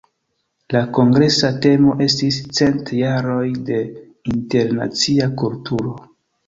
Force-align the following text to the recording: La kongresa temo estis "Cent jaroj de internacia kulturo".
La 0.75 0.79
kongresa 0.97 1.51
temo 1.67 1.93
estis 2.07 2.41
"Cent 2.61 2.91
jaroj 3.03 3.47
de 3.71 3.79
internacia 4.35 5.35
kulturo". 5.45 5.99